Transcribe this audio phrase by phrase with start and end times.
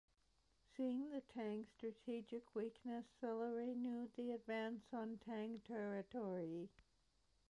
[0.75, 6.69] Seeing the Tang's strategic weakness, Silla renewed the advance on Tang territory.